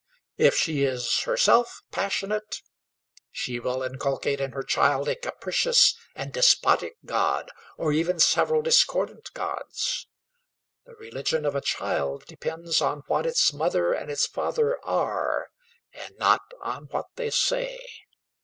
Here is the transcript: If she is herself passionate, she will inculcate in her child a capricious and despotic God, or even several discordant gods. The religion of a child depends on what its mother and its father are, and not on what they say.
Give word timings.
If 0.39 0.55
she 0.55 0.81
is 0.81 1.19
herself 1.25 1.83
passionate, 1.91 2.63
she 3.29 3.59
will 3.59 3.83
inculcate 3.83 4.41
in 4.41 4.53
her 4.53 4.63
child 4.63 5.07
a 5.07 5.15
capricious 5.15 5.95
and 6.15 6.33
despotic 6.33 6.97
God, 7.05 7.51
or 7.77 7.91
even 7.93 8.19
several 8.19 8.63
discordant 8.63 9.31
gods. 9.35 10.07
The 10.87 10.95
religion 10.95 11.45
of 11.45 11.53
a 11.53 11.61
child 11.61 12.25
depends 12.25 12.81
on 12.81 13.03
what 13.05 13.27
its 13.27 13.53
mother 13.53 13.93
and 13.93 14.09
its 14.09 14.25
father 14.25 14.79
are, 14.83 15.49
and 15.93 16.15
not 16.17 16.51
on 16.63 16.85
what 16.85 17.09
they 17.15 17.29
say. 17.29 17.85